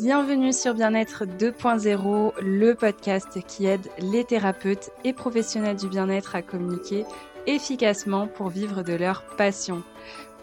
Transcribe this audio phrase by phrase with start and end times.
[0.00, 6.42] Bienvenue sur Bien-être 2.0, le podcast qui aide les thérapeutes et professionnels du bien-être à
[6.42, 7.04] communiquer
[7.46, 9.84] efficacement pour vivre de leur passion.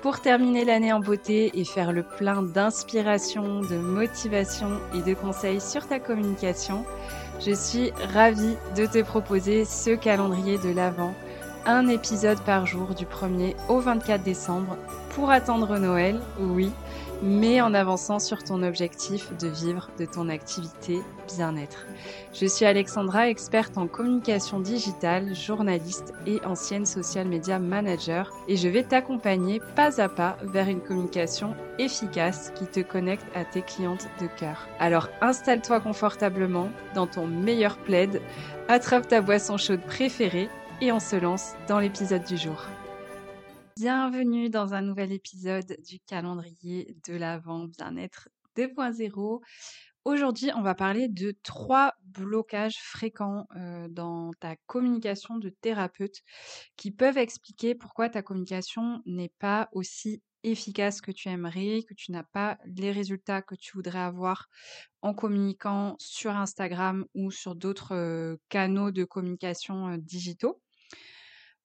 [0.02, 5.60] Pour terminer l'année en beauté et faire le plein d'inspiration, de motivation et de conseils
[5.60, 6.86] sur ta communication,
[7.46, 11.14] je suis ravie de te proposer ce calendrier de l'Avent,
[11.66, 14.78] un épisode par jour du 1er au 24 décembre
[15.14, 16.72] pour attendre Noël, oui
[17.22, 21.00] mais en avançant sur ton objectif de vivre de ton activité
[21.36, 21.86] bien-être.
[22.34, 28.68] Je suis Alexandra, experte en communication digitale, journaliste et ancienne social media manager et je
[28.68, 34.08] vais t'accompagner pas à pas vers une communication efficace qui te connecte à tes clientes
[34.20, 34.68] de cœur.
[34.80, 38.22] Alors installe-toi confortablement dans ton meilleur plaid,
[38.68, 40.50] attrape ta boisson chaude préférée
[40.82, 42.60] et on se lance dans l'épisode du jour.
[43.78, 49.42] Bienvenue dans un nouvel épisode du calendrier de l'Avent Bien-être 2.0.
[50.06, 53.48] Aujourd'hui, on va parler de trois blocages fréquents
[53.90, 56.24] dans ta communication de thérapeute
[56.78, 62.12] qui peuvent expliquer pourquoi ta communication n'est pas aussi efficace que tu aimerais, que tu
[62.12, 64.50] n'as pas les résultats que tu voudrais avoir
[65.04, 70.60] en communiquant sur Instagram ou sur d'autres canaux de communication digitaux.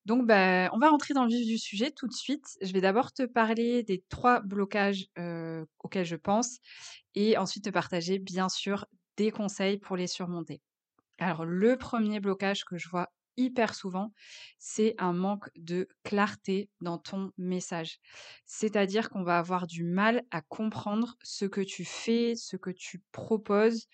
[0.06, 2.46] Donc, bah, on va rentrer dans le vif du sujet tout de suite.
[2.62, 5.08] Je vais d'abord te parler des trois blocages
[5.80, 6.58] auxquels je pense
[7.14, 10.62] et ensuite te partager, bien sûr, des conseils pour les surmonter.
[11.18, 14.12] Alors, le premier blocage que je vois hyper souvent,
[14.58, 17.98] c'est un manque de clarté dans ton message.
[18.46, 23.02] C'est-à-dire qu'on va avoir du mal à comprendre ce que tu fais, ce que tu
[23.12, 23.86] proposes,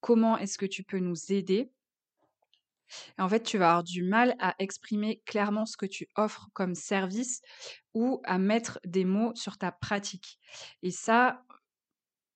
[0.00, 1.70] comment est-ce que tu peux nous aider
[3.18, 6.74] en fait, tu vas avoir du mal à exprimer clairement ce que tu offres comme
[6.74, 7.40] service
[7.94, 10.38] ou à mettre des mots sur ta pratique.
[10.82, 11.42] Et ça,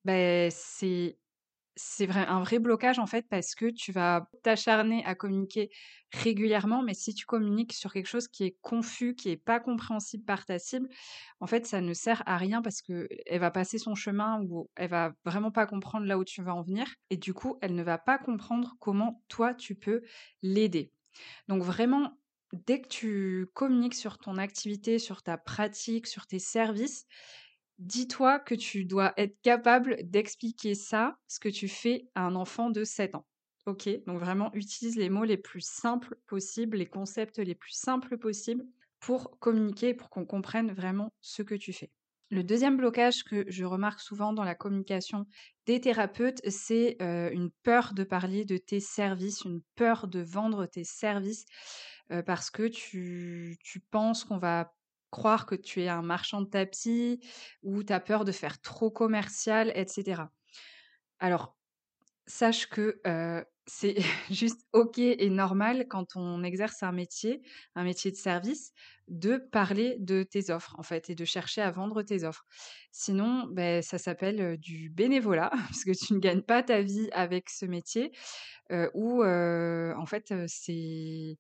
[0.05, 1.19] ben, c'est
[1.77, 5.71] c'est vrai, un vrai blocage en fait parce que tu vas t'acharner à communiquer
[6.13, 10.25] régulièrement, mais si tu communiques sur quelque chose qui est confus, qui est pas compréhensible
[10.25, 10.89] par ta cible,
[11.41, 14.69] en fait, ça ne sert à rien parce que elle va passer son chemin ou
[14.77, 17.75] elle va vraiment pas comprendre là où tu vas en venir et du coup, elle
[17.75, 20.03] ne va pas comprendre comment toi tu peux
[20.43, 20.93] l'aider.
[21.49, 22.19] Donc vraiment,
[22.53, 27.07] dès que tu communiques sur ton activité, sur ta pratique, sur tes services,
[27.81, 32.71] dis-toi que tu dois être capable d'expliquer ça, ce que tu fais à un enfant
[32.71, 33.27] de 7 ans.
[33.67, 38.17] Ok Donc vraiment, utilise les mots les plus simples possibles, les concepts les plus simples
[38.19, 38.65] possibles
[39.01, 41.91] pour communiquer, pour qu'on comprenne vraiment ce que tu fais.
[42.31, 45.27] Le deuxième blocage que je remarque souvent dans la communication
[45.67, 50.85] des thérapeutes, c'est une peur de parler de tes services, une peur de vendre tes
[50.85, 51.45] services
[52.27, 53.59] parce que tu
[53.91, 54.75] penses qu'on va
[55.11, 57.21] croire que tu es un marchand de tapis
[57.63, 60.33] ou tu as peur de faire trop commercial, etc.
[61.19, 61.57] Alors,
[62.27, 63.01] sache que
[63.67, 63.97] c'est
[64.31, 67.43] juste OK et normal quand on exerce un métier,
[67.75, 68.73] un métier de service,
[69.09, 72.45] de parler de tes offres, en fait, et de chercher à vendre tes offres.
[72.93, 77.51] Sinon, ben, ça s'appelle du bénévolat, parce que tu ne gagnes pas ta vie avec
[77.51, 78.13] ce métier,
[78.95, 81.39] ou en fait, c'est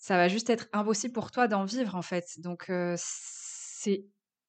[0.00, 2.40] ça va juste être impossible pour toi d'en vivre en fait.
[2.40, 4.06] Donc c'est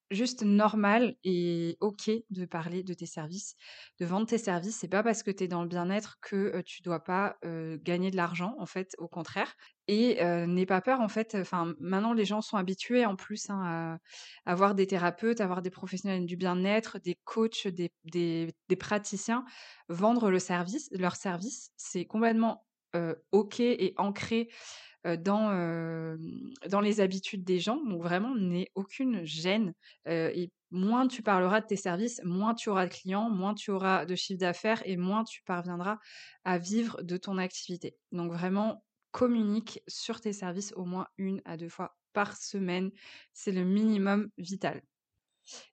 [0.09, 3.55] juste normal et OK de parler de tes services,
[3.99, 4.77] de vendre tes services.
[4.77, 7.37] C'est pas parce que tu es dans le bien-être que tu dois pas
[7.83, 9.53] gagner de l'argent en fait, au contraire.
[9.89, 11.35] Et n'aie pas peur en fait.
[11.35, 13.99] Enfin, maintenant les gens sont habitués en plus hein,
[14.45, 18.75] à avoir des thérapeutes, à avoir des professionnels du bien-être, des coachs, des, des, des,
[18.77, 19.43] praticiens
[19.89, 21.71] vendre le service, leur service.
[21.75, 22.65] C'est complètement
[23.31, 24.49] OK et ancré
[25.05, 26.17] dans,
[26.69, 27.77] dans les habitudes des gens.
[27.83, 29.73] Donc vraiment, n'aie aucune gêne.
[30.05, 34.05] et moins tu parleras de tes services, moins tu auras de clients, moins tu auras
[34.05, 35.97] de chiffre d'affaires et moins tu parviendras
[36.45, 37.97] à vivre de ton activité.
[38.11, 42.91] Donc vraiment, communique sur tes services au moins une à deux fois par semaine.
[43.33, 44.81] C'est le minimum vital.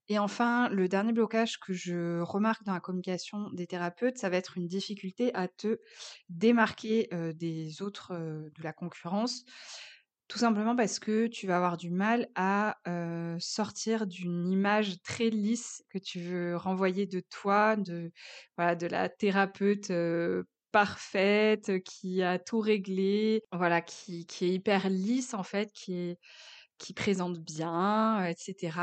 [0.08, 4.36] Et enfin, le dernier blocage que je remarque dans la communication des thérapeutes, ça va
[4.36, 5.78] être une difficulté à te
[6.28, 9.44] démarquer des autres de la concurrence.
[10.28, 12.76] Tout simplement parce que tu vas avoir du mal à
[13.38, 18.12] sortir d'une image très lisse que tu veux renvoyer de toi, de,
[18.56, 19.90] voilà, de la thérapeute
[20.70, 26.18] parfaite, qui a tout réglé, voilà, qui, qui est hyper lisse en fait, qui est
[26.78, 28.78] qui présente bien, etc.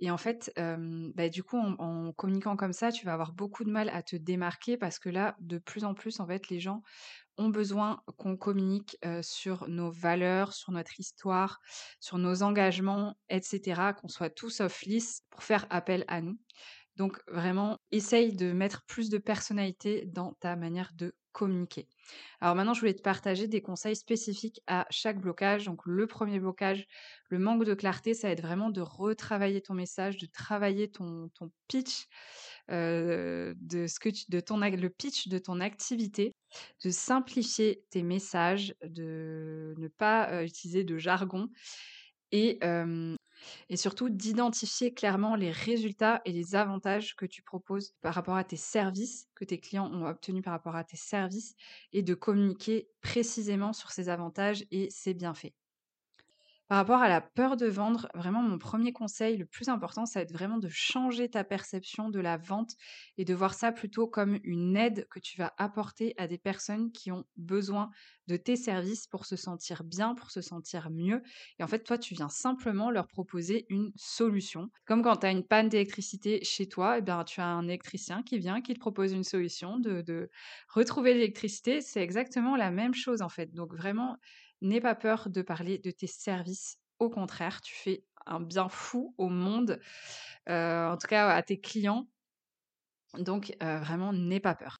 [0.00, 3.70] Et en fait, bah, du coup, en, communiquant comme ça, tu vas avoir beaucoup de
[3.70, 6.82] mal à te démarquer parce que là, de plus en plus, en fait, les gens
[7.36, 11.60] ont besoin qu'on communique sur nos valeurs, sur notre histoire,
[12.00, 16.38] sur nos engagements, etc., qu'on soit tous off list pour faire appel à nous.
[16.96, 21.86] Donc vraiment, essaye de mettre plus de personnalité dans ta manière de communiquer.
[22.40, 25.66] Alors maintenant, je voulais te partager des conseils spécifiques à chaque blocage.
[25.66, 26.86] Donc le premier blocage,
[27.28, 31.30] le manque de clarté, ça être vraiment de retravailler ton message, de travailler ton,
[31.68, 32.08] pitch,
[32.70, 36.34] euh, le pitch de ton activité,
[36.84, 41.48] de simplifier tes messages, de ne pas euh, utiliser de jargon
[42.32, 48.44] et surtout d'identifier clairement les résultats et les avantages que tu proposes par rapport à
[48.44, 51.54] tes services, que tes clients ont obtenus par rapport à tes services,
[51.92, 55.54] et de communiquer précisément sur ces avantages et ces bienfaits.
[56.68, 60.18] Par rapport à la peur de vendre, vraiment mon premier conseil, le plus important, ça
[60.20, 62.74] va être vraiment de changer ta perception de la vente
[63.16, 66.92] et de voir ça plutôt comme une aide que tu vas apporter à des personnes
[66.92, 67.88] qui ont besoin
[68.26, 71.22] de tes services pour se sentir bien, pour se sentir mieux.
[71.58, 74.68] Et en fait, toi, tu viens simplement leur proposer une solution.
[74.84, 77.64] Comme quand tu as une panne d'électricité chez toi, et eh bien, tu as un
[77.64, 80.30] électricien qui vient, qui te propose une solution de, de
[80.68, 81.80] retrouver l'électricité.
[81.80, 83.54] C'est exactement la même chose en fait.
[83.54, 84.18] Donc vraiment,
[84.60, 86.78] N'aie pas peur de parler de tes services.
[86.98, 89.80] Au contraire, tu fais un bien fou au monde,
[90.48, 92.08] euh, en tout cas à tes clients.
[93.18, 94.78] Donc euh, vraiment, n'aie pas peur.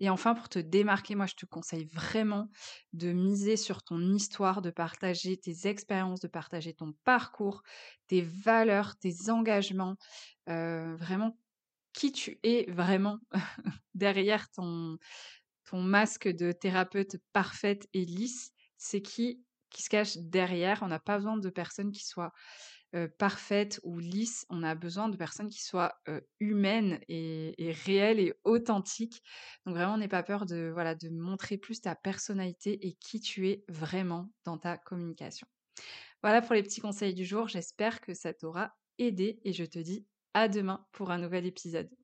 [0.00, 2.48] Et enfin, pour te démarquer, moi, je te conseille vraiment
[2.92, 7.62] de miser sur ton histoire, de partager tes expériences, de partager ton parcours,
[8.06, 9.96] tes valeurs, tes engagements,
[10.48, 11.38] euh, vraiment
[11.92, 13.18] qui tu es vraiment
[13.94, 14.98] derrière ton,
[15.64, 20.82] ton masque de thérapeute parfaite et lisse c'est qui qui se cache derrière.
[20.82, 22.32] On n'a pas besoin de personnes qui soient
[23.18, 24.44] parfaites ou lisses.
[24.48, 25.94] On a besoin de personnes qui soient
[26.40, 27.54] humaines et,
[27.86, 29.22] réelles et authentiques.
[29.64, 33.64] Donc vraiment, n'aie pas peur de de montrer plus ta personnalité et qui tu es
[33.68, 35.46] vraiment dans ta communication.
[36.22, 37.46] Voilà pour les petits conseils du jour.
[37.46, 40.04] J'espère que ça t'aura aidé et je te dis
[40.34, 41.99] à demain pour un nouvel épisode.